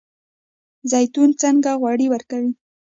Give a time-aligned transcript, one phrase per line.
[0.91, 2.51] زیتون څنګه غوړي ورکوي؟